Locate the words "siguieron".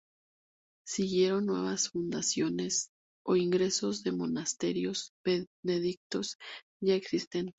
0.83-1.45